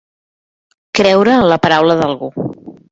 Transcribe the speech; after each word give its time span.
Creure 1.01 1.37
en 1.43 1.47
la 1.53 1.61
paraula 1.67 2.01
d'algú. 2.03 2.33